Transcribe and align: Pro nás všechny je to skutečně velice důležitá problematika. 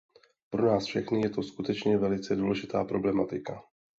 Pro 0.49 0.65
nás 0.67 0.85
všechny 0.85 1.21
je 1.21 1.29
to 1.29 1.43
skutečně 1.43 1.97
velice 1.97 2.35
důležitá 2.35 2.83
problematika. 2.83 3.61